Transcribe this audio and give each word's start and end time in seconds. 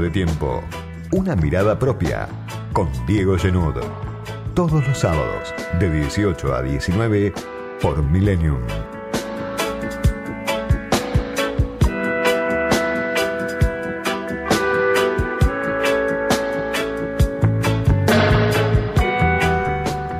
de 0.00 0.10
tiempo. 0.10 0.62
Una 1.12 1.36
mirada 1.36 1.78
propia 1.78 2.28
con 2.72 2.88
Diego 3.06 3.36
Genud. 3.36 3.74
Todos 4.54 4.86
los 4.86 4.98
sábados 4.98 5.54
de 5.78 5.90
18 5.90 6.54
a 6.54 6.62
19 6.62 7.32
por 7.80 8.02
Millennium. 8.02 8.60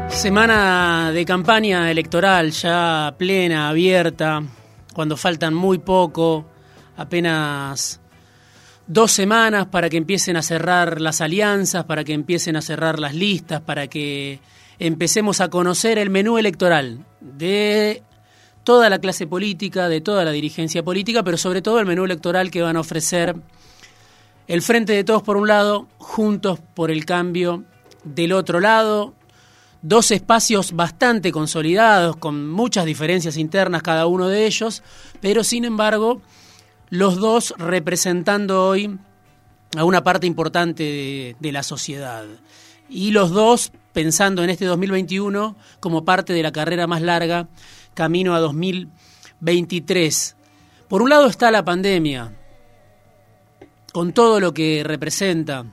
Semana 0.08 1.12
de 1.12 1.24
campaña 1.24 1.90
electoral 1.90 2.50
ya 2.50 3.14
plena, 3.16 3.70
abierta, 3.70 4.42
cuando 4.92 5.16
faltan 5.16 5.54
muy 5.54 5.78
poco, 5.78 6.44
apenas 6.96 7.99
dos 8.92 9.12
semanas 9.12 9.68
para 9.68 9.88
que 9.88 9.98
empiecen 9.98 10.36
a 10.36 10.42
cerrar 10.42 11.00
las 11.00 11.20
alianzas, 11.20 11.84
para 11.84 12.02
que 12.02 12.12
empiecen 12.12 12.56
a 12.56 12.60
cerrar 12.60 12.98
las 12.98 13.14
listas, 13.14 13.60
para 13.60 13.86
que 13.86 14.40
empecemos 14.80 15.40
a 15.40 15.48
conocer 15.48 15.96
el 15.96 16.10
menú 16.10 16.38
electoral 16.38 16.98
de 17.20 18.02
toda 18.64 18.90
la 18.90 18.98
clase 18.98 19.28
política, 19.28 19.88
de 19.88 20.00
toda 20.00 20.24
la 20.24 20.32
dirigencia 20.32 20.82
política, 20.82 21.22
pero 21.22 21.36
sobre 21.36 21.62
todo 21.62 21.78
el 21.78 21.86
menú 21.86 22.04
electoral 22.04 22.50
que 22.50 22.62
van 22.62 22.76
a 22.76 22.80
ofrecer 22.80 23.36
el 24.48 24.60
Frente 24.60 24.92
de 24.92 25.04
Todos 25.04 25.22
por 25.22 25.36
un 25.36 25.46
lado, 25.46 25.86
Juntos 25.98 26.58
por 26.74 26.90
el 26.90 27.04
Cambio 27.04 27.62
del 28.02 28.32
otro 28.32 28.58
lado, 28.58 29.14
dos 29.82 30.10
espacios 30.10 30.72
bastante 30.72 31.30
consolidados, 31.30 32.16
con 32.16 32.50
muchas 32.50 32.86
diferencias 32.86 33.36
internas 33.36 33.84
cada 33.84 34.06
uno 34.06 34.26
de 34.26 34.46
ellos, 34.46 34.82
pero 35.20 35.44
sin 35.44 35.64
embargo, 35.64 36.22
los 36.90 37.16
dos 37.16 37.54
representando 37.56 38.66
hoy 38.66 38.98
a 39.76 39.84
una 39.84 40.02
parte 40.02 40.26
importante 40.26 41.36
de, 41.38 41.52
la 41.52 41.62
sociedad. 41.62 42.24
Y 42.88 43.12
los 43.12 43.30
dos 43.30 43.70
pensando 43.92 44.42
en 44.42 44.50
este 44.50 44.64
2021 44.64 45.56
como 45.78 46.04
parte 46.04 46.32
de 46.32 46.42
la 46.42 46.52
carrera 46.52 46.88
más 46.88 47.00
larga, 47.00 47.48
camino 47.94 48.34
a 48.34 48.40
2023. 48.40 50.36
Por 50.88 51.02
un 51.02 51.10
lado 51.10 51.28
está 51.28 51.52
la 51.52 51.64
pandemia, 51.64 52.32
con 53.92 54.12
todo 54.12 54.40
lo 54.40 54.52
que 54.52 54.82
representa, 54.84 55.64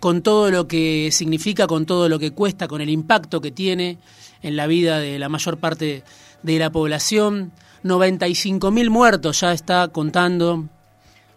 con 0.00 0.22
todo 0.22 0.50
lo 0.50 0.68
que 0.68 1.08
significa, 1.10 1.66
con 1.66 1.86
todo 1.86 2.10
lo 2.10 2.18
que 2.18 2.32
cuesta, 2.32 2.68
con 2.68 2.82
el 2.82 2.90
impacto 2.90 3.40
que 3.40 3.50
tiene 3.50 3.96
en 4.42 4.56
la 4.56 4.66
vida 4.66 4.98
de 4.98 5.18
la 5.18 5.30
mayor 5.30 5.56
parte 5.56 6.04
de 6.42 6.58
la 6.58 6.70
población. 6.70 7.52
95.000 7.84 8.88
muertos 8.88 9.40
ya 9.40 9.52
está 9.52 9.88
contando 9.88 10.64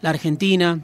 la 0.02 0.12
Argentina, 0.12 0.80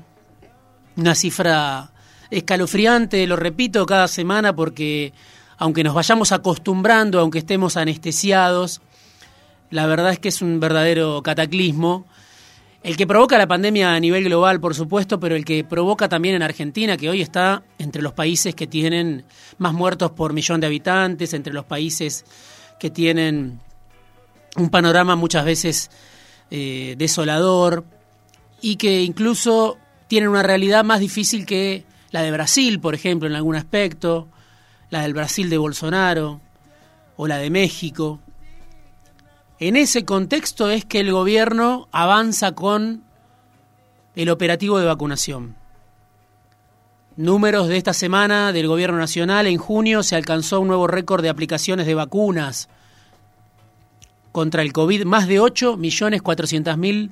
una 0.98 1.16
cifra 1.16 1.92
escalofriante, 2.30 3.26
lo 3.28 3.38
repito 3.38 3.86
cada 3.86 4.08
semana 4.10 4.54
porque 4.54 5.14
aunque 5.58 5.84
nos 5.84 5.94
vayamos 5.94 6.34
acostumbrando, 6.34 7.20
aunque 7.20 7.40
estemos 7.40 7.78
anestesiados, 7.78 8.82
la 9.70 9.86
verdad 9.88 10.12
es 10.12 10.20
que 10.20 10.30
es 10.30 10.42
un 10.42 10.60
verdadero 10.60 11.22
cataclismo. 11.24 12.06
El 12.84 12.98
que 12.98 13.08
provoca 13.08 13.38
la 13.38 13.48
pandemia 13.48 13.94
a 13.94 14.00
nivel 14.02 14.26
global, 14.26 14.60
por 14.60 14.76
supuesto, 14.76 15.18
pero 15.18 15.38
el 15.38 15.46
que 15.46 15.64
provoca 15.64 16.10
también 16.10 16.36
en 16.36 16.44
Argentina, 16.44 16.98
que 16.98 17.10
hoy 17.10 17.22
está 17.22 17.64
entre 17.80 18.02
los 18.02 18.12
países 18.12 18.54
que 18.56 18.68
tienen 18.68 19.24
más 19.58 19.74
muertos 19.74 20.12
por 20.12 20.34
millón 20.34 20.60
de 20.60 20.68
habitantes, 20.68 21.34
entre 21.34 21.54
los 21.54 21.64
países 21.64 22.26
que 22.80 22.90
tienen 22.90 23.62
un 24.58 24.70
panorama 24.70 25.16
muchas 25.16 25.46
veces 25.46 25.90
eh, 26.52 26.96
desolador 26.98 27.86
y 28.62 28.76
que 28.76 29.02
incluso 29.02 29.78
tienen 30.08 30.30
una 30.30 30.44
realidad 30.44 30.84
más 30.84 31.00
difícil 31.00 31.46
que 31.46 31.86
la 32.12 32.22
de 32.22 32.32
Brasil, 32.32 32.80
por 32.80 32.94
ejemplo, 32.94 33.28
en 33.28 33.36
algún 33.36 33.56
aspecto, 33.56 34.28
la 34.90 35.02
del 35.02 35.14
Brasil 35.14 35.50
de 35.50 35.58
Bolsonaro 35.58 36.40
o 37.16 37.28
la 37.28 37.38
de 37.38 37.50
México. 37.50 38.20
En 39.60 39.76
ese 39.76 40.06
contexto 40.06 40.70
es 40.70 40.86
que 40.86 41.00
el 41.00 41.12
gobierno 41.12 41.88
avanza 41.92 42.54
con 42.54 43.04
el 44.16 44.30
operativo 44.30 44.78
de 44.78 44.86
vacunación. 44.86 45.56
Números 47.16 47.68
de 47.68 47.78
esta 47.78 47.94
semana 47.94 48.52
del 48.52 48.68
gobierno 48.68 48.98
nacional, 48.98 49.48
en 49.48 49.58
junio 49.58 50.04
se 50.04 50.16
alcanzó 50.16 50.60
un 50.60 50.68
nuevo 50.68 50.88
récord 50.88 51.24
de 51.24 51.30
aplicaciones 51.30 51.86
de 51.86 51.96
vacunas 51.96 52.70
contra 54.34 54.62
el 54.62 54.74
COVID. 54.74 55.06
Más 55.06 55.30
de 55.30 55.40
8.400.000 55.40 57.12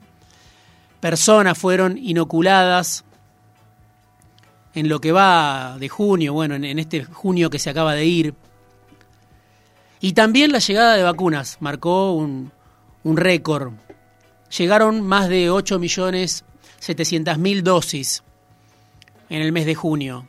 personas 0.99 1.57
fueron 1.57 1.97
inoculadas 1.97 3.05
en 4.73 4.89
lo 4.89 4.99
que 4.99 5.13
va 5.13 5.77
de 5.79 5.87
junio, 5.87 6.33
bueno, 6.33 6.55
en 6.55 6.79
este 6.79 7.05
junio 7.05 7.49
que 7.49 7.59
se 7.59 7.69
acaba 7.69 7.93
de 7.93 8.05
ir. 8.05 8.33
Y 10.01 10.11
también 10.13 10.51
la 10.51 10.59
llegada 10.59 10.95
de 10.95 11.03
vacunas 11.03 11.57
marcó 11.61 12.11
un, 12.13 12.51
un 13.03 13.17
récord. 13.17 13.73
Llegaron 14.57 15.01
más 15.01 15.29
de 15.29 15.51
8.700.000 15.51 17.61
dosis 17.61 18.23
en 19.29 19.41
el 19.41 19.51
mes 19.51 19.65
de 19.65 19.75
junio. 19.75 20.25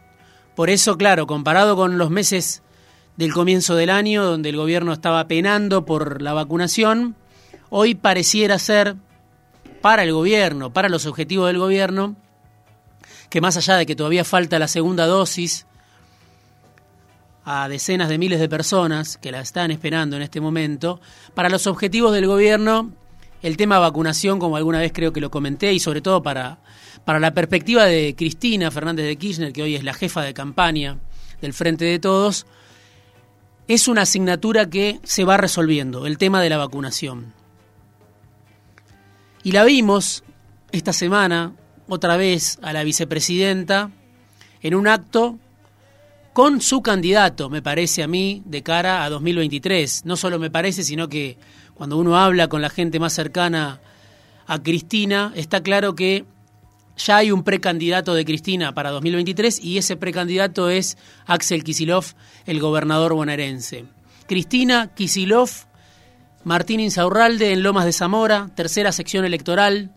Por 0.54 0.68
eso, 0.68 0.98
claro, 0.98 1.26
comparado 1.26 1.74
con 1.74 1.96
los 1.98 2.10
meses 2.10 2.62
del 3.16 3.32
comienzo 3.32 3.74
del 3.74 3.90
año, 3.90 4.24
donde 4.24 4.48
el 4.48 4.56
gobierno 4.56 4.92
estaba 4.92 5.26
penando 5.28 5.84
por 5.84 6.22
la 6.22 6.32
vacunación, 6.32 7.14
hoy 7.70 7.94
pareciera 7.94 8.58
ser 8.58 8.96
para 9.80 10.04
el 10.04 10.12
gobierno, 10.12 10.72
para 10.72 10.88
los 10.88 11.06
objetivos 11.06 11.46
del 11.48 11.58
gobierno, 11.58 12.16
que 13.28 13.40
más 13.40 13.56
allá 13.56 13.76
de 13.76 13.86
que 13.86 13.96
todavía 13.96 14.24
falta 14.24 14.58
la 14.58 14.68
segunda 14.68 15.06
dosis, 15.06 15.66
a 17.44 17.68
decenas 17.68 18.08
de 18.08 18.18
miles 18.18 18.40
de 18.40 18.48
personas 18.48 19.16
que 19.16 19.32
la 19.32 19.40
están 19.40 19.70
esperando 19.70 20.16
en 20.16 20.22
este 20.22 20.40
momento. 20.40 21.00
Para 21.34 21.48
los 21.48 21.66
objetivos 21.66 22.12
del 22.12 22.26
gobierno, 22.26 22.92
el 23.42 23.56
tema 23.56 23.78
vacunación, 23.78 24.38
como 24.38 24.56
alguna 24.56 24.78
vez 24.78 24.92
creo 24.92 25.12
que 25.12 25.20
lo 25.20 25.30
comenté, 25.30 25.72
y 25.72 25.80
sobre 25.80 26.00
todo 26.00 26.22
para, 26.22 26.58
para 27.04 27.18
la 27.18 27.34
perspectiva 27.34 27.84
de 27.84 28.14
Cristina 28.16 28.70
Fernández 28.70 29.06
de 29.06 29.16
Kirchner, 29.16 29.52
que 29.52 29.62
hoy 29.62 29.74
es 29.74 29.82
la 29.82 29.94
jefa 29.94 30.22
de 30.22 30.34
campaña 30.34 30.98
del 31.40 31.52
Frente 31.52 31.84
de 31.84 31.98
Todos, 31.98 32.46
es 33.74 33.88
una 33.88 34.02
asignatura 34.02 34.68
que 34.68 35.00
se 35.02 35.24
va 35.24 35.38
resolviendo, 35.38 36.06
el 36.06 36.18
tema 36.18 36.42
de 36.42 36.50
la 36.50 36.58
vacunación. 36.58 37.32
Y 39.42 39.52
la 39.52 39.64
vimos 39.64 40.24
esta 40.72 40.92
semana, 40.92 41.54
otra 41.88 42.18
vez, 42.18 42.58
a 42.60 42.74
la 42.74 42.84
vicepresidenta, 42.84 43.90
en 44.60 44.74
un 44.74 44.88
acto 44.88 45.38
con 46.34 46.60
su 46.60 46.82
candidato, 46.82 47.48
me 47.48 47.62
parece 47.62 48.02
a 48.02 48.08
mí, 48.08 48.42
de 48.44 48.62
cara 48.62 49.04
a 49.04 49.10
2023. 49.10 50.04
No 50.04 50.16
solo 50.16 50.38
me 50.38 50.50
parece, 50.50 50.82
sino 50.82 51.08
que 51.08 51.38
cuando 51.72 51.96
uno 51.96 52.18
habla 52.18 52.48
con 52.48 52.60
la 52.60 52.68
gente 52.68 53.00
más 53.00 53.14
cercana 53.14 53.80
a 54.46 54.62
Cristina, 54.62 55.32
está 55.34 55.62
claro 55.62 55.94
que 55.94 56.26
ya 57.06 57.16
hay 57.18 57.30
un 57.32 57.42
precandidato 57.42 58.14
de 58.14 58.24
Cristina 58.24 58.74
para 58.74 58.90
2023 58.90 59.62
y 59.62 59.78
ese 59.78 59.96
precandidato 59.96 60.70
es 60.70 60.96
Axel 61.26 61.64
Kisilov, 61.64 62.04
el 62.46 62.60
gobernador 62.60 63.14
bonaerense. 63.14 63.84
Cristina 64.26 64.90
Kisilov, 64.94 65.50
Martín 66.44 66.80
Insaurralde 66.80 67.52
en 67.52 67.62
Lomas 67.62 67.84
de 67.84 67.92
Zamora, 67.92 68.50
tercera 68.54 68.92
sección 68.92 69.24
electoral. 69.24 69.90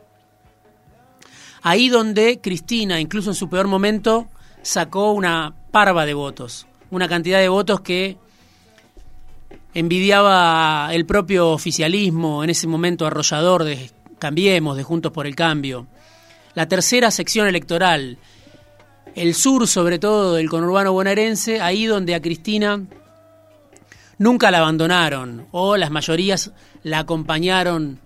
Ahí 1.62 1.90
donde 1.90 2.40
Cristina, 2.42 3.00
incluso 3.00 3.32
en 3.32 3.36
su 3.36 3.50
peor 3.50 3.68
momento, 3.68 4.28
sacó 4.62 5.12
una 5.12 5.54
parva 5.72 6.06
de 6.06 6.14
votos, 6.14 6.68
una 6.90 7.08
cantidad 7.08 7.40
de 7.40 7.50
votos 7.50 7.82
que 7.82 8.18
envidiaba 9.74 10.90
el 10.94 11.06
propio 11.06 11.50
oficialismo 11.50 12.44
en 12.44 12.50
ese 12.50 12.68
momento 12.68 13.06
arrollador 13.06 13.64
de 13.64 13.92
Cambiemos, 14.20 14.78
de 14.78 14.84
Juntos 14.84 15.12
por 15.12 15.28
el 15.28 15.36
Cambio. 15.36 15.88
La 16.56 16.68
tercera 16.68 17.12
sección 17.12 17.48
electoral, 17.48 18.18
el 19.14 19.36
sur 19.36 19.68
sobre 19.68 20.00
todo 20.00 20.36
del 20.36 20.50
conurbano 20.50 20.94
bonaerense, 20.94 21.60
ahí 21.60 21.86
donde 21.86 22.16
a 22.16 22.22
Cristina 22.22 22.82
nunca 24.18 24.52
la 24.52 24.60
abandonaron 24.60 25.48
o 25.52 25.76
las 25.76 25.92
mayorías 25.92 26.52
la 26.84 27.00
acompañaron 27.00 28.00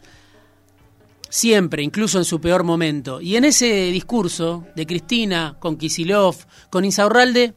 siempre, 1.29 1.83
incluso 1.83 2.17
en 2.17 2.25
su 2.25 2.41
peor 2.41 2.63
momento. 2.63 3.21
Y 3.21 3.35
en 3.35 3.45
ese 3.45 3.91
discurso 3.91 4.65
de 4.75 4.87
Cristina 4.87 5.55
con 5.59 5.77
Kisilov, 5.77 6.35
con 6.71 6.85
Insaurralde, 6.85 7.53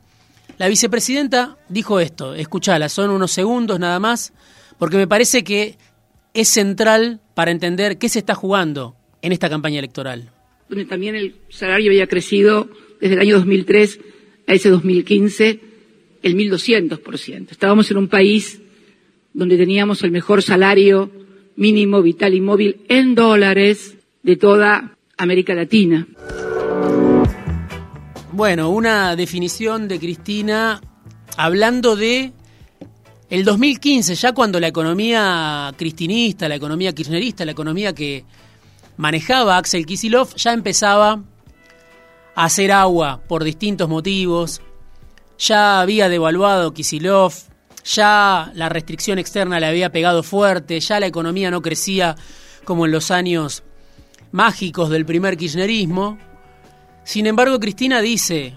la 0.59 0.69
vicepresidenta 0.69 1.57
dijo 1.71 2.01
esto, 2.01 2.35
escuchala, 2.35 2.89
son 2.89 3.11
unos 3.11 3.33
segundos 3.33 3.81
nada 3.81 3.99
más, 3.99 4.35
porque 4.79 4.99
me 4.99 5.09
parece 5.09 5.43
que 5.43 5.79
es 6.35 6.49
central 6.49 7.21
para 7.35 7.51
entender 7.51 7.99
qué 7.99 8.09
se 8.09 8.19
está 8.19 8.35
jugando 8.35 8.95
en 9.23 9.33
esta 9.33 9.49
campaña 9.49 9.79
electoral. 9.79 10.31
Donde 10.73 10.87
también 10.87 11.15
el 11.17 11.35
salario 11.51 11.91
había 11.91 12.07
crecido 12.07 12.67
desde 12.99 13.17
el 13.17 13.21
año 13.21 13.37
2003 13.37 14.01
a 14.47 14.55
ese 14.55 14.71
2015 14.71 15.61
el 16.23 16.35
1.200%. 16.35 17.51
Estábamos 17.51 17.91
en 17.91 17.99
un 17.99 18.09
país 18.09 18.59
donde 19.35 19.59
teníamos 19.59 20.03
el 20.03 20.13
mejor 20.13 20.43
salario 20.43 21.11
mínimo 21.57 22.01
vital 22.01 22.33
y 22.33 22.41
móvil 22.41 22.81
en 22.89 23.15
dólares 23.15 23.99
de 24.23 24.37
toda 24.37 24.97
América 25.19 25.53
Latina. 25.53 26.07
Bueno, 28.33 28.71
una 28.71 29.15
definición 29.15 29.89
de 29.89 29.99
Cristina 29.99 30.81
hablando 31.37 31.97
de 31.97 32.33
el 33.29 33.45
2015, 33.45 34.15
ya 34.15 34.33
cuando 34.33 34.59
la 34.59 34.69
economía 34.69 35.71
cristinista, 35.77 36.49
la 36.49 36.55
economía 36.55 36.95
kirchnerista, 36.95 37.45
la 37.45 37.53
economía 37.53 37.95
que 37.95 38.25
manejaba 38.97 39.57
Axel 39.57 39.87
Kisilov, 39.87 40.35
ya 40.37 40.53
empezaba 40.53 41.23
a 42.35 42.45
hacer 42.45 42.73
agua 42.73 43.21
por 43.29 43.45
distintos 43.45 43.89
motivos, 43.89 44.63
ya 45.39 45.81
había 45.81 46.09
devaluado 46.09 46.73
Kisilov, 46.73 47.33
ya 47.85 48.53
la 48.55 48.69
restricción 48.69 49.19
externa 49.19 49.59
le 49.59 49.67
había 49.67 49.91
pegado 49.91 50.23
fuerte, 50.23 50.79
ya 50.81 51.01
la 51.01 51.07
economía 51.07 51.51
no 51.51 51.63
crecía 51.63 52.17
como 52.65 52.87
en 52.87 52.93
los 52.93 53.11
años 53.11 53.65
mágicos 54.31 54.89
del 54.89 55.05
primer 55.05 55.37
kirchnerismo. 55.37 56.19
Sin 57.05 57.27
embargo, 57.27 57.59
Cristina 57.59 58.01
dice, 58.01 58.55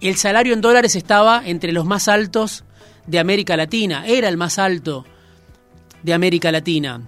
el 0.00 0.16
salario 0.16 0.52
en 0.52 0.60
dólares 0.60 0.96
estaba 0.96 1.42
entre 1.44 1.72
los 1.72 1.84
más 1.86 2.08
altos 2.08 2.64
de 3.06 3.18
América 3.18 3.56
Latina, 3.56 4.04
era 4.06 4.28
el 4.28 4.36
más 4.36 4.58
alto 4.58 5.04
de 6.02 6.12
América 6.12 6.50
Latina. 6.52 7.00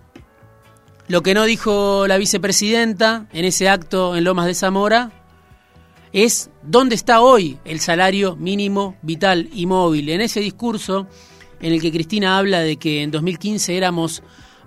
Lo 1.09 1.23
que 1.23 1.33
no 1.33 1.47
dijo 1.47 2.07
la 2.07 2.19
vicepresidenta 2.19 3.27
en 3.33 3.47
ese 3.47 3.71
acto 3.71 4.15
en 4.15 4.25
Lomas 4.25 4.45
de 4.45 4.53
Zamora 4.53 5.11
es 6.13 6.51
dónde 6.63 6.95
está 6.95 7.23
hoy 7.23 7.59
el 7.65 7.81
salario 7.81 8.37
mínimo 8.37 8.95
vital 9.01 9.49
y 9.55 9.65
móvil. 9.65 10.11
En 10.11 10.21
ese 10.21 10.41
discurso 10.41 11.07
en 11.61 11.73
el 11.73 11.81
que 11.81 11.91
Cristina 11.91 12.37
habla 12.37 12.61
de 12.61 12.77
que 12.77 13.03
en 13.03 13.11
2015 13.11 13.75
éramos 13.75 14.23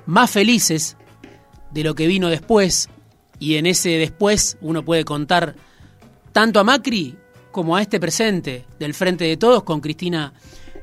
más 0.08 0.32
felices 0.32 0.98
de 1.70 1.84
lo 1.84 1.94
que 1.94 2.08
vino 2.08 2.28
después, 2.28 2.90
y 3.38 3.56
en 3.56 3.68
ese 3.68 3.92
después 3.92 4.58
uno 4.62 4.84
puede 4.84 5.06
contar 5.06 5.56
tanto 6.32 6.60
a 6.60 6.64
Macri 6.64 7.16
como 7.52 7.76
a 7.76 7.84
este 7.84 8.00
presente 8.00 8.66
del 8.80 8.96
Frente 8.96 9.26
de 9.26 9.38
Todos, 9.38 9.62
con 9.62 9.80
Cristina 9.80 10.34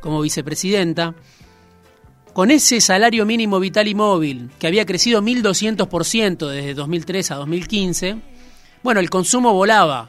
como 0.00 0.20
vicepresidenta, 0.20 1.16
con 2.38 2.52
ese 2.52 2.81
salario 2.81 3.26
mínimo 3.26 3.58
vital 3.58 3.88
y 3.88 3.96
móvil 3.96 4.49
que 4.61 4.69
había 4.69 4.87
crecido 4.87 5.20
1.200% 5.20 6.49
desde 6.49 6.73
2003 6.73 7.32
a 7.32 7.35
2015, 7.35 8.17
bueno, 8.85 9.00
el 9.00 9.11
consumo 9.11 9.52
volaba. 9.52 10.08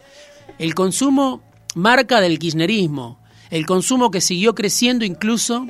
El 0.60 0.76
consumo 0.76 1.42
marca 1.74 2.22
del 2.22 2.38
kirchnerismo, 2.38 3.18
el 3.50 3.66
consumo 3.66 4.12
que 4.12 4.22
siguió 4.22 4.54
creciendo 4.54 5.06
incluso 5.06 5.66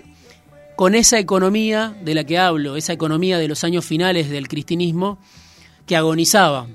con 0.75 0.95
esa 0.95 1.17
economía 1.17 1.95
de 2.03 2.13
la 2.13 2.25
que 2.25 2.37
hablo, 2.37 2.75
esa 2.75 2.91
economía 2.91 3.37
de 3.37 3.47
los 3.47 3.63
años 3.63 3.85
finales 3.85 4.29
del 4.29 4.49
cristinismo 4.49 5.17
que 5.85 5.95
agonizaba. 5.95 6.67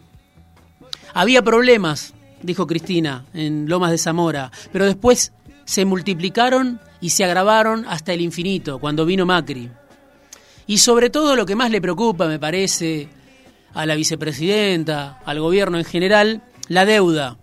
Había 1.12 1.42
problemas, 1.42 2.14
dijo 2.40 2.66
Cristina, 2.66 3.26
en 3.34 3.68
Lomas 3.68 3.90
de 3.90 3.98
Zamora, 3.98 4.50
pero 4.72 4.86
después 4.86 5.34
se 5.66 5.84
multiplicaron 5.84 6.80
y 7.04 7.10
se 7.10 7.22
agravaron 7.22 7.84
hasta 7.86 8.14
el 8.14 8.22
infinito 8.22 8.78
cuando 8.78 9.04
vino 9.04 9.26
Macri. 9.26 9.68
Y 10.66 10.78
sobre 10.78 11.10
todo 11.10 11.36
lo 11.36 11.44
que 11.44 11.54
más 11.54 11.70
le 11.70 11.82
preocupa, 11.82 12.26
me 12.28 12.38
parece, 12.38 13.10
a 13.74 13.84
la 13.84 13.94
vicepresidenta, 13.94 15.18
al 15.26 15.38
gobierno 15.38 15.76
en 15.76 15.84
general, 15.84 16.42
la 16.68 16.86
deuda 16.86 17.36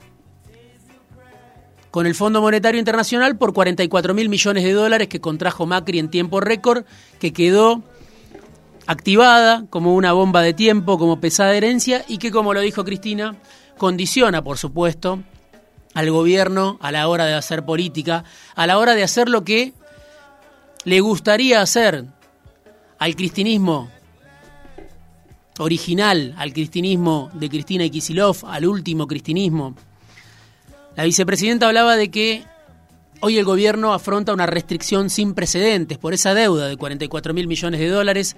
con 1.91 2.07
el 2.07 2.15
Fondo 2.15 2.41
Monetario 2.41 2.79
Internacional 2.79 3.37
por 3.37 3.53
44 3.53 4.15
mil 4.15 4.29
millones 4.29 4.63
de 4.63 4.73
dólares 4.73 5.07
que 5.07 5.21
contrajo 5.21 5.67
Macri 5.67 5.99
en 5.99 6.09
tiempo 6.09 6.39
récord, 6.39 6.83
que 7.19 7.31
quedó 7.31 7.83
activada 8.87 9.67
como 9.69 9.93
una 9.93 10.11
bomba 10.11 10.41
de 10.41 10.55
tiempo, 10.55 10.97
como 10.97 11.19
pesada 11.19 11.53
herencia 11.53 12.03
y 12.07 12.17
que, 12.17 12.31
como 12.31 12.55
lo 12.55 12.61
dijo 12.61 12.83
Cristina, 12.83 13.35
condiciona, 13.77 14.43
por 14.43 14.57
supuesto, 14.57 15.19
al 15.93 16.09
gobierno 16.11 16.77
a 16.81 16.91
la 16.91 17.07
hora 17.07 17.25
de 17.25 17.33
hacer 17.33 17.65
política, 17.65 18.23
a 18.55 18.67
la 18.67 18.77
hora 18.77 18.95
de 18.95 19.03
hacer 19.03 19.29
lo 19.29 19.43
que 19.43 19.73
le 20.83 20.99
gustaría 20.99 21.61
hacer 21.61 22.05
al 22.97 23.15
cristinismo 23.15 23.89
original, 25.59 26.33
al 26.38 26.53
cristinismo 26.53 27.29
de 27.33 27.49
Cristina 27.49 27.85
y 27.85 27.89
Kisilov, 27.89 28.38
al 28.45 28.65
último 28.65 29.07
cristinismo. 29.07 29.75
La 30.95 31.03
vicepresidenta 31.03 31.67
hablaba 31.67 31.95
de 31.95 32.09
que 32.09 32.43
hoy 33.21 33.38
el 33.38 33.45
gobierno 33.45 33.93
afronta 33.93 34.33
una 34.33 34.45
restricción 34.45 35.09
sin 35.09 35.33
precedentes 35.33 35.97
por 35.97 36.13
esa 36.13 36.33
deuda 36.33 36.67
de 36.67 36.77
44 36.77 37.33
mil 37.33 37.47
millones 37.47 37.79
de 37.79 37.89
dólares, 37.89 38.35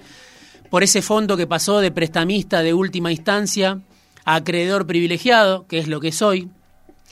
por 0.70 0.82
ese 0.82 1.02
fondo 1.02 1.36
que 1.36 1.46
pasó 1.46 1.80
de 1.80 1.90
prestamista 1.90 2.62
de 2.62 2.74
última 2.74 3.10
instancia 3.10 3.80
a 4.24 4.36
acreedor 4.36 4.86
privilegiado, 4.86 5.66
que 5.66 5.78
es 5.78 5.88
lo 5.88 6.00
que 6.00 6.12
soy, 6.12 6.48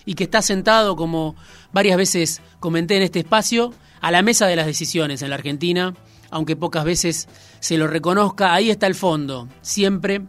y 0.04 0.14
que 0.14 0.24
está 0.24 0.42
sentado, 0.42 0.96
como 0.96 1.36
varias 1.72 1.96
veces 1.96 2.42
comenté 2.60 2.96
en 2.96 3.02
este 3.02 3.20
espacio, 3.20 3.72
a 4.00 4.10
la 4.10 4.22
mesa 4.22 4.46
de 4.46 4.56
las 4.56 4.66
decisiones 4.66 5.22
en 5.22 5.30
la 5.30 5.36
Argentina, 5.36 5.94
aunque 6.30 6.56
pocas 6.56 6.84
veces 6.84 7.28
se 7.60 7.76
lo 7.78 7.86
reconozca, 7.86 8.54
ahí 8.54 8.70
está 8.70 8.86
el 8.86 8.94
fondo, 8.94 9.48
siempre 9.60 10.22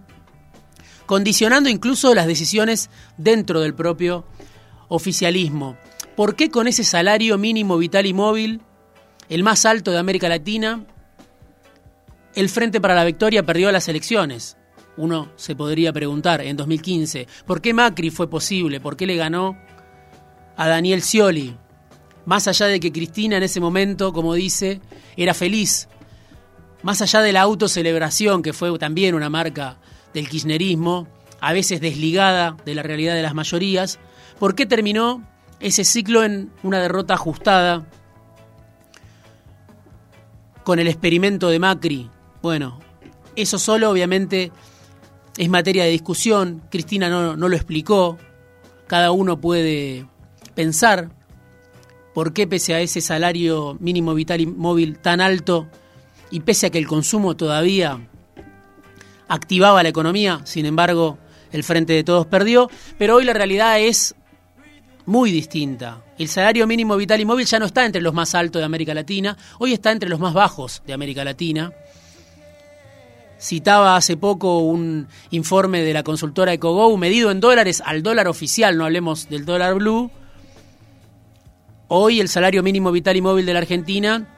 condicionando 1.05 1.69
incluso 1.69 2.13
las 2.13 2.27
decisiones 2.27 2.89
dentro 3.17 3.61
del 3.61 3.73
propio 3.73 4.25
oficialismo. 4.87 5.77
¿Por 6.15 6.35
qué 6.35 6.49
con 6.49 6.67
ese 6.67 6.83
salario 6.83 7.37
mínimo 7.37 7.77
vital 7.77 8.05
y 8.05 8.13
móvil, 8.13 8.61
el 9.29 9.43
más 9.43 9.65
alto 9.65 9.91
de 9.91 9.97
América 9.97 10.29
Latina, 10.29 10.85
el 12.35 12.49
Frente 12.49 12.79
para 12.79 12.95
la 12.95 13.05
Victoria 13.05 13.43
perdió 13.43 13.71
las 13.71 13.87
elecciones? 13.87 14.57
Uno 14.97 15.29
se 15.35 15.55
podría 15.55 15.91
preguntar 15.91 16.41
en 16.41 16.55
2015, 16.55 17.27
¿por 17.45 17.61
qué 17.61 17.73
Macri 17.73 18.09
fue 18.09 18.29
posible? 18.29 18.79
¿Por 18.79 18.95
qué 18.95 19.05
le 19.07 19.15
ganó 19.15 19.57
a 20.55 20.67
Daniel 20.67 21.01
Scioli? 21.01 21.55
Más 22.25 22.47
allá 22.47 22.67
de 22.67 22.79
que 22.79 22.91
Cristina 22.91 23.37
en 23.37 23.43
ese 23.43 23.59
momento, 23.59 24.13
como 24.13 24.33
dice, 24.33 24.81
era 25.17 25.33
feliz, 25.33 25.89
más 26.83 27.01
allá 27.01 27.21
de 27.21 27.33
la 27.33 27.41
autocelebración, 27.41 28.41
que 28.41 28.53
fue 28.53 28.77
también 28.77 29.15
una 29.15 29.29
marca 29.29 29.77
del 30.13 30.29
kirchnerismo, 30.29 31.07
a 31.41 31.53
veces 31.53 31.81
desligada 31.81 32.55
de 32.65 32.75
la 32.75 32.83
realidad 32.83 33.15
de 33.15 33.21
las 33.23 33.33
mayorías, 33.33 33.99
¿Por 34.39 34.55
qué 34.55 34.65
terminó 34.65 35.23
ese 35.59 35.83
ciclo 35.83 36.23
en 36.23 36.51
una 36.63 36.81
derrota 36.81 37.13
ajustada 37.13 37.85
con 40.63 40.79
el 40.79 40.87
experimento 40.87 41.49
de 41.49 41.59
Macri? 41.59 42.09
Bueno, 42.41 42.79
eso 43.35 43.57
solo 43.59 43.89
obviamente 43.89 44.51
es 45.37 45.49
materia 45.49 45.83
de 45.83 45.89
discusión, 45.89 46.61
Cristina 46.69 47.09
no, 47.09 47.35
no 47.35 47.49
lo 47.49 47.55
explicó, 47.55 48.17
cada 48.87 49.11
uno 49.11 49.39
puede 49.39 50.05
pensar 50.53 51.09
por 52.13 52.33
qué 52.33 52.47
pese 52.47 52.75
a 52.75 52.79
ese 52.79 53.01
salario 53.01 53.75
mínimo 53.79 54.13
vital 54.13 54.41
y 54.41 54.45
móvil 54.45 54.99
tan 54.99 55.21
alto 55.21 55.67
y 56.29 56.41
pese 56.41 56.67
a 56.67 56.69
que 56.69 56.77
el 56.77 56.87
consumo 56.87 57.35
todavía 57.35 58.07
activaba 59.27 59.83
la 59.83 59.89
economía, 59.89 60.41
sin 60.43 60.65
embargo, 60.65 61.17
el 61.51 61.63
Frente 61.63 61.93
de 61.93 62.03
Todos 62.03 62.25
perdió, 62.27 62.69
pero 62.97 63.15
hoy 63.15 63.25
la 63.25 63.33
realidad 63.33 63.79
es 63.79 64.15
muy 65.05 65.31
distinta. 65.31 66.03
El 66.17 66.27
salario 66.27 66.65
mínimo 66.67 66.95
vital 66.95 67.21
y 67.21 67.25
móvil 67.25 67.45
ya 67.45 67.59
no 67.59 67.65
está 67.65 67.85
entre 67.85 68.01
los 68.01 68.13
más 68.13 68.35
altos 68.35 68.59
de 68.59 68.65
América 68.65 68.93
Latina, 68.93 69.37
hoy 69.59 69.73
está 69.73 69.91
entre 69.91 70.09
los 70.09 70.19
más 70.19 70.33
bajos 70.33 70.81
de 70.85 70.93
América 70.93 71.23
Latina. 71.23 71.71
Citaba 73.43 73.97
hace 73.97 74.15
poco 74.15 74.59
un 74.59 75.09
informe 75.31 75.81
de 75.81 75.91
la 75.91 76.03
consultora 76.03 76.53
EcoGo 76.53 76.95
medido 76.95 77.29
en 77.29 77.41
dólares 77.41 77.83
al 77.85 78.01
dólar 78.01 78.29
oficial, 78.29 78.77
no 78.77 78.85
hablemos 78.85 79.27
del 79.27 79.43
dólar 79.43 79.75
blue. 79.75 80.09
Hoy 81.89 82.21
el 82.21 82.29
salario 82.29 82.63
mínimo 82.63 82.93
vital 82.93 83.17
y 83.17 83.21
móvil 83.21 83.45
de 83.45 83.51
la 83.51 83.59
Argentina 83.59 84.29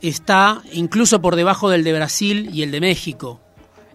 está 0.00 0.62
incluso 0.72 1.20
por 1.20 1.34
debajo 1.34 1.68
del 1.68 1.82
de 1.82 1.94
Brasil 1.94 2.48
y 2.52 2.62
el 2.62 2.70
de 2.70 2.80
México. 2.80 3.40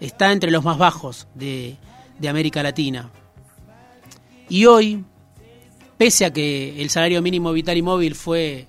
Está 0.02 0.34
entre 0.34 0.52
los 0.52 0.66
más 0.66 0.78
bajos 0.78 1.30
de, 1.36 1.78
de 2.20 2.28
América 2.28 2.64
Latina. 2.64 3.12
Y 4.50 4.66
hoy, 4.66 5.06
pese 5.98 6.26
a 6.26 6.34
que 6.34 6.82
el 6.82 6.90
salario 6.90 7.22
mínimo 7.22 7.54
vital 7.54 7.78
y 7.78 7.82
móvil 7.82 8.14
fue 8.14 8.68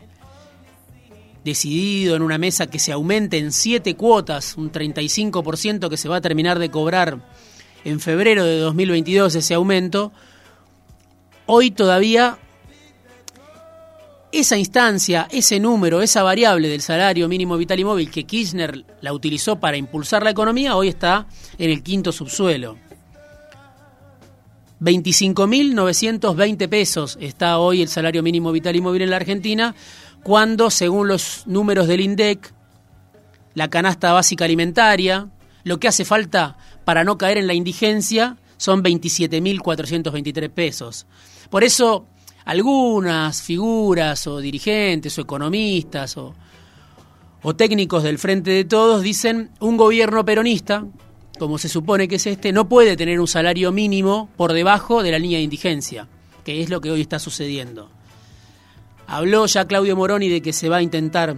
decidido 1.46 2.16
en 2.16 2.22
una 2.22 2.36
mesa 2.36 2.66
que 2.66 2.78
se 2.78 2.92
aumente 2.92 3.38
en 3.38 3.52
siete 3.52 3.94
cuotas, 3.94 4.56
un 4.58 4.70
35% 4.70 5.88
que 5.88 5.96
se 5.96 6.08
va 6.08 6.16
a 6.16 6.20
terminar 6.20 6.58
de 6.58 6.70
cobrar 6.70 7.20
en 7.84 8.00
febrero 8.00 8.44
de 8.44 8.58
2022 8.58 9.34
ese 9.36 9.54
aumento, 9.54 10.12
hoy 11.46 11.70
todavía 11.70 12.38
esa 14.32 14.58
instancia, 14.58 15.28
ese 15.30 15.60
número, 15.60 16.02
esa 16.02 16.24
variable 16.24 16.68
del 16.68 16.82
salario 16.82 17.28
mínimo 17.28 17.56
vital 17.56 17.78
y 17.78 17.84
móvil 17.84 18.10
que 18.10 18.24
Kirchner 18.24 18.84
la 19.00 19.12
utilizó 19.12 19.60
para 19.60 19.76
impulsar 19.76 20.24
la 20.24 20.30
economía, 20.30 20.76
hoy 20.76 20.88
está 20.88 21.28
en 21.58 21.70
el 21.70 21.82
quinto 21.82 22.10
subsuelo. 22.10 22.76
25.920 24.80 26.68
pesos 26.68 27.16
está 27.20 27.58
hoy 27.58 27.80
el 27.80 27.88
salario 27.88 28.22
mínimo 28.22 28.52
vital 28.52 28.76
y 28.76 28.80
móvil 28.82 29.02
en 29.02 29.10
la 29.10 29.16
Argentina, 29.16 29.74
cuando, 30.26 30.70
según 30.70 31.06
los 31.06 31.46
números 31.46 31.86
del 31.86 32.00
INDEC, 32.00 32.52
la 33.54 33.70
canasta 33.70 34.12
básica 34.12 34.44
alimentaria, 34.44 35.28
lo 35.62 35.78
que 35.78 35.86
hace 35.86 36.04
falta 36.04 36.56
para 36.84 37.04
no 37.04 37.16
caer 37.16 37.38
en 37.38 37.46
la 37.46 37.54
indigencia 37.54 38.36
son 38.56 38.82
27.423 38.82 40.50
pesos. 40.50 41.06
Por 41.48 41.62
eso 41.62 42.08
algunas 42.44 43.40
figuras 43.40 44.26
o 44.26 44.40
dirigentes 44.40 45.16
o 45.16 45.20
economistas 45.20 46.16
o, 46.16 46.34
técnicos 47.56 48.02
del 48.02 48.18
Frente 48.18 48.50
de 48.50 48.64
Todos 48.64 49.02
dicen 49.02 49.52
un 49.60 49.76
gobierno 49.76 50.24
peronista, 50.24 50.84
como 51.38 51.56
se 51.56 51.68
supone 51.68 52.08
que 52.08 52.16
es 52.16 52.26
este, 52.26 52.50
no 52.50 52.68
puede 52.68 52.96
tener 52.96 53.20
un 53.20 53.28
salario 53.28 53.70
mínimo 53.70 54.28
por 54.36 54.54
debajo 54.54 55.04
de 55.04 55.12
la 55.12 55.20
línea 55.20 55.38
de 55.38 55.44
indigencia, 55.44 56.08
que 56.42 56.64
es 56.64 56.68
lo 56.68 56.80
que 56.80 56.90
hoy 56.90 57.02
está 57.02 57.20
sucediendo. 57.20 57.95
Habló 59.06 59.46
ya 59.46 59.66
Claudio 59.66 59.96
Moroni 59.96 60.28
de 60.28 60.42
que 60.42 60.52
se 60.52 60.68
va 60.68 60.78
a 60.78 60.82
intentar 60.82 61.36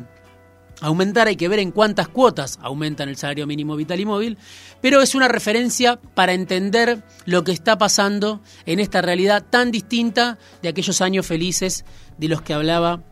aumentar, 0.81 1.27
hay 1.27 1.37
que 1.37 1.49
ver 1.49 1.59
en 1.59 1.73
cuántas 1.73 2.09
cuotas 2.09 2.59
aumentan 2.63 3.09
el 3.09 3.17
salario 3.17 3.47
mínimo 3.47 3.77
vital 3.77 4.01
y 4.01 4.07
móvil, 4.07 4.39
pero 4.81 5.03
es 5.03 5.15
una 5.15 5.29
referencia 5.29 5.99
para 6.15 6.33
entender 6.33 7.03
lo 7.25 7.45
que 7.45 7.53
está 7.53 7.79
pasando 7.79 8.41
en 8.65 8.81
esta 8.81 9.03
realidad 9.03 9.45
tan 9.49 9.71
distinta 9.71 10.39
de 10.63 10.69
aquellos 10.69 11.01
años 11.01 11.27
felices 11.27 11.85
de 12.17 12.29
los 12.29 12.43
que 12.43 12.55
hablaba 12.55 13.03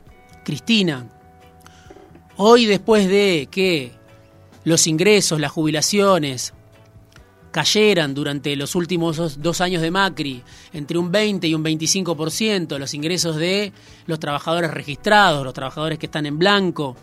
Cristina. 0.44 1.08
Hoy, 2.36 2.66
después 2.66 3.08
de 3.08 3.48
que 3.50 3.92
los 4.64 4.86
ingresos, 4.86 5.40
las 5.40 5.52
jubilaciones 5.52 6.54
cayeran 7.56 8.12
durante 8.12 8.54
los 8.54 8.74
últimos 8.74 9.40
dos 9.40 9.62
años 9.62 9.80
de 9.80 9.90
Macri 9.90 10.42
entre 10.74 10.98
un 10.98 11.10
20 11.10 11.48
y 11.48 11.54
un 11.54 11.64
25%, 11.64 12.76
los 12.76 12.92
ingresos 12.92 13.36
de 13.36 13.72
los 14.06 14.20
trabajadores 14.20 14.70
registrados, 14.70 15.42
los 15.42 15.54
trabajadores 15.54 15.98
que 15.98 16.04
están 16.04 16.26
en 16.26 16.38
blanco, 16.38 16.98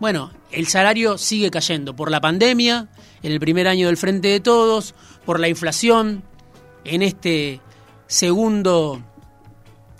bueno, 0.00 0.32
el 0.50 0.66
salario 0.66 1.18
sigue 1.18 1.52
cayendo 1.52 1.94
por 1.94 2.10
la 2.10 2.20
pandemia, 2.20 2.88
en 3.22 3.30
el 3.30 3.38
primer 3.38 3.68
año 3.68 3.86
del 3.86 3.96
Frente 3.96 4.26
de 4.26 4.40
Todos, 4.40 4.96
por 5.24 5.38
la 5.38 5.46
inflación, 5.46 6.24
en 6.84 7.02
este 7.02 7.60
segundo 8.08 9.00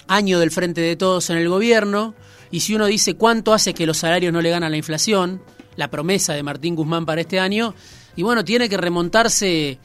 año 0.09 0.40
del 0.40 0.50
Frente 0.50 0.80
de 0.80 0.97
Todos 0.97 1.30
en 1.30 1.37
el 1.37 1.49
gobierno, 1.49 2.16
y 2.50 2.59
si 2.59 2.75
uno 2.75 2.87
dice 2.87 3.14
cuánto 3.14 3.54
hace 3.54 3.73
que 3.73 3.87
los 3.87 3.99
salarios 3.99 4.32
no 4.32 4.40
le 4.40 4.50
ganan 4.50 4.73
la 4.73 4.78
inflación, 4.78 5.40
la 5.76 5.92
promesa 5.92 6.32
de 6.32 6.42
Martín 6.42 6.75
Guzmán 6.75 7.06
para 7.06 7.21
este 7.21 7.38
año, 7.38 7.73
y 8.16 8.23
bueno, 8.23 8.45
tiene 8.45 8.69
que 8.69 8.76
remontarse 8.76 9.78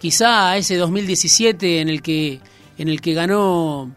quizá 0.00 0.50
a 0.50 0.56
ese 0.56 0.76
2017 0.76 1.80
en 1.80 1.88
el 1.88 2.02
que, 2.02 2.40
en 2.78 2.88
el 2.88 3.00
que 3.00 3.14
ganó 3.14 3.92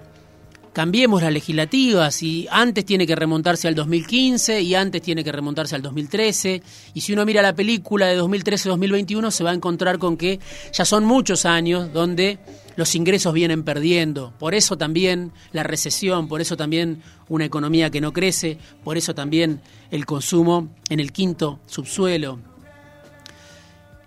cambiemos 0.75 1.21
las 1.21 1.31
legislativas 1.31 2.21
y 2.21 2.47
antes 2.51 2.83
tiene 2.83 3.07
que 3.07 3.15
remontarse 3.15 3.69
al 3.69 3.75
2015 3.75 4.61
y 4.61 4.75
antes 4.75 5.01
tiene 5.01 5.23
que 5.23 5.31
remontarse 5.31 5.73
al 5.73 5.81
2013 5.81 6.61
y 6.93 6.99
si 6.99 7.13
uno 7.13 7.25
mira 7.25 7.41
la 7.41 7.55
película 7.55 8.07
de 8.07 8.21
2013-2021 8.21 9.31
se 9.31 9.45
va 9.45 9.51
a 9.51 9.53
encontrar 9.53 9.99
con 9.99 10.17
que 10.17 10.41
ya 10.73 10.83
son 10.83 11.05
muchos 11.05 11.45
años 11.45 11.93
donde 11.93 12.39
los 12.75 12.93
ingresos 12.93 13.33
vienen 13.33 13.63
perdiendo, 13.63 14.33
por 14.37 14.53
eso 14.53 14.77
también 14.77 15.31
la 15.53 15.63
recesión, 15.63 16.27
por 16.27 16.41
eso 16.41 16.57
también 16.57 17.01
una 17.29 17.45
economía 17.45 17.89
que 17.89 18.01
no 18.01 18.11
crece, 18.11 18.57
por 18.83 18.97
eso 18.97 19.15
también 19.15 19.61
el 19.91 20.05
consumo 20.05 20.67
en 20.89 20.99
el 20.99 21.13
quinto 21.13 21.61
subsuelo. 21.67 22.54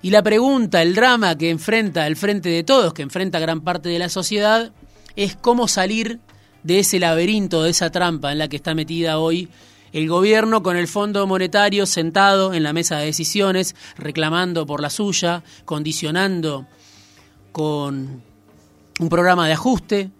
Y 0.00 0.10
la 0.10 0.22
pregunta, 0.22 0.80
el 0.82 0.94
drama 0.94 1.36
que 1.36 1.50
enfrenta 1.50 2.06
el 2.06 2.16
frente 2.16 2.48
de 2.48 2.62
todos, 2.62 2.94
que 2.94 3.02
enfrenta 3.02 3.40
gran 3.40 3.60
parte 3.62 3.88
de 3.88 3.98
la 3.98 4.08
sociedad, 4.08 4.72
es 5.16 5.34
cómo 5.34 5.66
salir 5.66 6.20
de 6.62 6.80
ese 6.80 7.00
laberinto, 7.00 7.62
de 7.62 7.70
esa 7.70 7.90
trampa 7.90 8.30
en 8.30 8.38
la 8.38 8.48
que 8.48 8.56
está 8.56 8.74
metida 8.74 9.18
hoy 9.18 9.48
el 9.92 10.08
gobierno 10.08 10.62
con 10.62 10.76
el 10.76 10.86
Fondo 10.86 11.26
Monetario 11.26 11.86
sentado 11.86 12.52
en 12.52 12.62
la 12.62 12.72
mesa 12.72 12.98
de 12.98 13.06
decisiones, 13.06 13.74
reclamando 13.96 14.66
por 14.66 14.80
la 14.80 14.90
suya, 14.90 15.42
condicionando 15.64 16.66
con 17.52 18.22
un 19.00 19.08
programa 19.08 19.46
de 19.46 19.54
ajuste 19.54 20.10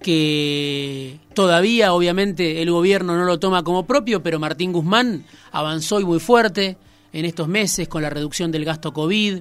que 0.00 1.18
todavía 1.34 1.92
obviamente 1.92 2.62
el 2.62 2.70
gobierno 2.70 3.16
no 3.16 3.24
lo 3.24 3.38
toma 3.38 3.64
como 3.64 3.84
propio, 3.84 4.22
pero 4.22 4.38
Martín 4.38 4.72
Guzmán 4.72 5.24
avanzó 5.50 6.00
y 6.00 6.04
muy 6.04 6.20
fuerte 6.20 6.76
en 7.18 7.24
estos 7.24 7.48
meses 7.48 7.88
con 7.88 8.02
la 8.02 8.10
reducción 8.10 8.52
del 8.52 8.64
gasto 8.64 8.92
COVID, 8.92 9.40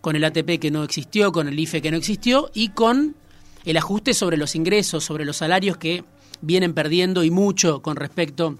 con 0.00 0.14
el 0.14 0.22
ATP 0.22 0.60
que 0.60 0.70
no 0.70 0.84
existió, 0.84 1.32
con 1.32 1.48
el 1.48 1.58
IFE 1.58 1.82
que 1.82 1.90
no 1.90 1.96
existió 1.96 2.48
y 2.54 2.68
con 2.68 3.16
el 3.64 3.76
ajuste 3.76 4.14
sobre 4.14 4.36
los 4.36 4.54
ingresos, 4.54 5.02
sobre 5.02 5.24
los 5.24 5.38
salarios 5.38 5.78
que 5.78 6.04
vienen 6.40 6.74
perdiendo 6.74 7.24
y 7.24 7.30
mucho 7.30 7.82
con 7.82 7.96
respecto 7.96 8.58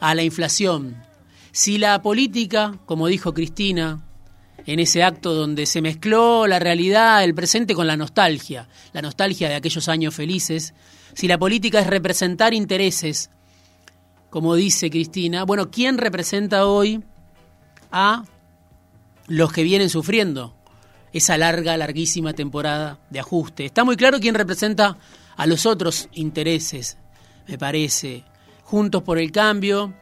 a 0.00 0.14
la 0.14 0.22
inflación. 0.22 0.96
Si 1.52 1.76
la 1.76 2.00
política, 2.00 2.78
como 2.86 3.06
dijo 3.06 3.34
Cristina, 3.34 4.02
en 4.64 4.80
ese 4.80 5.02
acto 5.02 5.34
donde 5.34 5.66
se 5.66 5.82
mezcló 5.82 6.46
la 6.46 6.58
realidad, 6.58 7.22
el 7.22 7.34
presente 7.34 7.74
con 7.74 7.86
la 7.86 7.98
nostalgia, 7.98 8.66
la 8.94 9.02
nostalgia 9.02 9.50
de 9.50 9.56
aquellos 9.56 9.88
años 9.90 10.14
felices, 10.14 10.72
si 11.12 11.28
la 11.28 11.36
política 11.36 11.80
es 11.80 11.86
representar 11.86 12.54
intereses, 12.54 13.30
como 14.34 14.56
dice 14.56 14.90
Cristina, 14.90 15.44
bueno, 15.44 15.70
¿quién 15.70 15.96
representa 15.96 16.66
hoy 16.66 17.04
a 17.92 18.24
los 19.28 19.52
que 19.52 19.62
vienen 19.62 19.88
sufriendo? 19.88 20.56
esa 21.12 21.38
larga, 21.38 21.76
larguísima 21.76 22.32
temporada 22.32 22.98
de 23.10 23.20
ajuste. 23.20 23.64
Está 23.64 23.84
muy 23.84 23.94
claro 23.94 24.18
quién 24.18 24.34
representa 24.34 24.98
a 25.36 25.46
los 25.46 25.66
otros 25.66 26.08
intereses, 26.14 26.98
me 27.46 27.56
parece. 27.58 28.24
Juntos 28.64 29.04
por 29.04 29.18
el 29.18 29.30
cambio, 29.30 29.94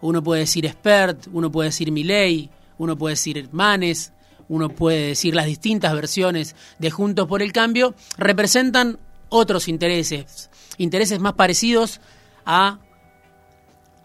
uno 0.00 0.22
puede 0.22 0.42
decir 0.42 0.64
expert, 0.64 1.26
uno 1.32 1.50
puede 1.50 1.70
decir 1.70 1.90
Milei, 1.90 2.48
uno 2.78 2.96
puede 2.96 3.14
decir 3.14 3.48
Manes, 3.50 4.12
uno 4.48 4.68
puede 4.68 5.08
decir 5.08 5.34
las 5.34 5.46
distintas 5.46 5.92
versiones 5.92 6.54
de 6.78 6.92
Juntos 6.92 7.26
por 7.26 7.42
el 7.42 7.50
Cambio, 7.50 7.96
representan 8.16 9.00
otros 9.28 9.66
intereses, 9.66 10.50
intereses 10.78 11.18
más 11.18 11.32
parecidos 11.32 12.00
a 12.46 12.78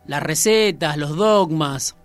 las 0.08 0.22
recetas, 0.22 0.98
los 0.98 1.16
dogmas, 1.16 1.96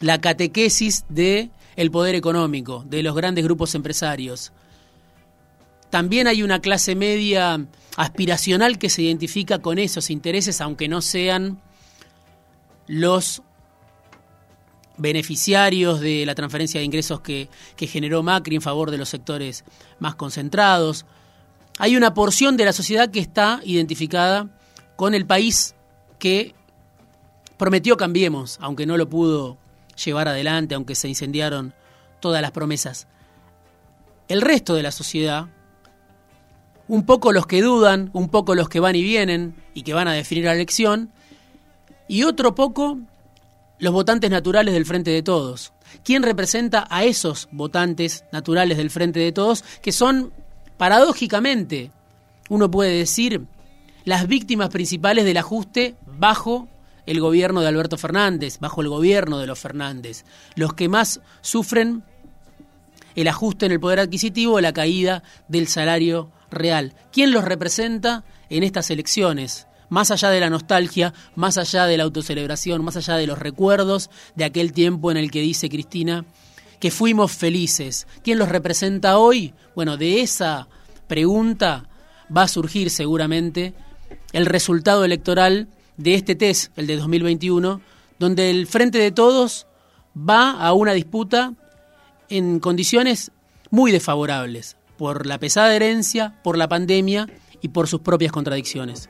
la 0.00 0.20
catequesis 0.20 1.04
de 1.08 1.50
el 1.76 1.90
poder 1.90 2.14
económico 2.14 2.84
de 2.86 3.02
los 3.02 3.14
grandes 3.14 3.44
grupos 3.44 3.74
empresarios. 3.74 4.52
También 5.90 6.26
hay 6.26 6.42
una 6.42 6.60
clase 6.60 6.94
media 6.94 7.66
aspiracional 7.96 8.78
que 8.78 8.88
se 8.88 9.02
identifica 9.02 9.58
con 9.58 9.78
esos 9.78 10.10
intereses, 10.10 10.60
aunque 10.60 10.88
no 10.88 11.02
sean 11.02 11.60
los 12.86 13.42
beneficiarios 14.96 16.00
de 16.00 16.26
la 16.26 16.34
transferencia 16.34 16.80
de 16.80 16.86
ingresos 16.86 17.20
que, 17.20 17.48
que, 17.76 17.86
generó 17.86 18.22
Macri 18.22 18.56
en 18.56 18.62
favor 18.62 18.90
de 18.90 18.98
los 18.98 19.08
sectores 19.08 19.64
más 19.98 20.14
concentrados. 20.14 21.06
Hay 21.78 21.96
una 21.96 22.14
porción 22.14 22.56
de 22.56 22.66
la 22.66 22.72
sociedad 22.72 23.10
que 23.10 23.20
está 23.20 23.60
identificada 23.64 24.48
con 24.96 25.14
el 25.14 25.26
país 25.26 25.74
que 26.18 26.54
prometió 27.62 27.96
cambiemos, 27.96 28.58
aunque 28.60 28.86
no 28.86 28.96
lo 28.96 29.08
pudo 29.08 29.56
llevar 30.04 30.26
adelante, 30.26 30.74
aunque 30.74 30.96
se 30.96 31.06
incendiaron 31.06 31.74
todas 32.18 32.42
las 32.42 32.50
promesas. 32.50 33.06
El 34.26 34.40
resto 34.40 34.74
de 34.74 34.82
la 34.82 34.90
sociedad, 34.90 35.46
un 36.88 37.06
poco 37.06 37.30
los 37.30 37.46
que 37.46 37.62
dudan, 37.62 38.10
un 38.14 38.30
poco 38.30 38.56
los 38.56 38.68
que 38.68 38.80
van 38.80 38.96
y 38.96 39.02
vienen 39.04 39.54
y 39.74 39.82
que 39.82 39.94
van 39.94 40.08
a 40.08 40.12
definir 40.12 40.46
la 40.46 40.54
elección, 40.54 41.12
y 42.08 42.24
otro 42.24 42.56
poco 42.56 42.98
los 43.78 43.92
votantes 43.92 44.32
naturales 44.32 44.74
del 44.74 44.84
Frente 44.84 45.12
de 45.12 45.22
Todos. 45.22 45.72
¿Quién 46.02 46.24
representa 46.24 46.88
a 46.90 47.04
esos 47.04 47.48
votantes 47.52 48.24
naturales 48.32 48.76
del 48.76 48.90
Frente 48.90 49.20
de 49.20 49.30
Todos 49.30 49.62
que 49.80 49.92
son, 49.92 50.32
paradójicamente, 50.78 51.92
uno 52.48 52.68
puede 52.72 52.98
decir, 52.98 53.46
las 54.02 54.26
víctimas 54.26 54.70
principales 54.70 55.24
del 55.24 55.36
ajuste 55.36 55.94
bajo 56.18 56.68
el 57.06 57.20
gobierno 57.20 57.60
de 57.60 57.68
Alberto 57.68 57.98
Fernández, 57.98 58.58
bajo 58.60 58.80
el 58.80 58.88
gobierno 58.88 59.38
de 59.38 59.46
los 59.46 59.58
Fernández, 59.58 60.24
los 60.54 60.74
que 60.74 60.88
más 60.88 61.20
sufren 61.40 62.04
el 63.14 63.28
ajuste 63.28 63.66
en 63.66 63.72
el 63.72 63.80
poder 63.80 64.00
adquisitivo 64.00 64.60
la 64.60 64.72
caída 64.72 65.22
del 65.48 65.68
salario 65.68 66.30
real. 66.50 66.94
¿Quién 67.12 67.32
los 67.32 67.44
representa 67.44 68.24
en 68.48 68.62
estas 68.62 68.90
elecciones? 68.90 69.66
Más 69.88 70.10
allá 70.10 70.30
de 70.30 70.40
la 70.40 70.48
nostalgia, 70.48 71.12
más 71.34 71.58
allá 71.58 71.84
de 71.84 71.98
la 71.98 72.04
autocelebración, 72.04 72.82
más 72.84 72.96
allá 72.96 73.16
de 73.16 73.26
los 73.26 73.38
recuerdos 73.38 74.08
de 74.34 74.44
aquel 74.44 74.72
tiempo 74.72 75.10
en 75.10 75.18
el 75.18 75.30
que 75.30 75.42
dice 75.42 75.68
Cristina 75.68 76.24
que 76.82 76.90
fuimos 76.90 77.30
felices. 77.30 78.08
¿Quién 78.24 78.40
los 78.40 78.48
representa 78.48 79.16
hoy? 79.16 79.54
Bueno, 79.76 79.96
de 79.96 80.20
esa 80.20 80.66
pregunta 81.06 81.88
va 82.36 82.42
a 82.42 82.48
surgir 82.48 82.90
seguramente 82.90 83.72
el 84.32 84.46
resultado 84.46 85.04
electoral 85.04 85.68
de 85.96 86.14
este 86.14 86.34
test, 86.34 86.76
el 86.78 86.86
de 86.86 86.96
2021, 86.96 87.80
donde 88.18 88.50
el 88.50 88.66
Frente 88.66 88.98
de 88.98 89.12
Todos 89.12 89.66
va 90.16 90.52
a 90.52 90.72
una 90.72 90.92
disputa 90.92 91.54
en 92.28 92.60
condiciones 92.60 93.32
muy 93.70 93.92
desfavorables, 93.92 94.76
por 94.96 95.26
la 95.26 95.38
pesada 95.38 95.74
herencia, 95.74 96.40
por 96.42 96.56
la 96.56 96.68
pandemia 96.68 97.28
y 97.60 97.68
por 97.68 97.88
sus 97.88 98.00
propias 98.00 98.32
contradicciones. 98.32 99.08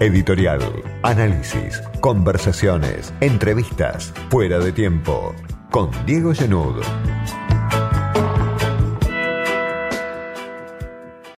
Editorial, 0.00 0.60
análisis, 1.02 1.80
conversaciones, 2.00 3.14
entrevistas, 3.20 4.12
fuera 4.28 4.58
de 4.58 4.72
tiempo. 4.72 5.34
Con 5.70 5.90
Diego 6.04 6.34
Genud. 6.34 6.82